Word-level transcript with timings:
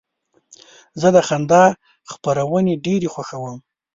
زه 0.99 1.07
د 1.15 1.17
خندا 1.27 1.63
خپرونې 2.11 2.73
ډېرې 2.85 3.07
خوښوم. 3.13 3.57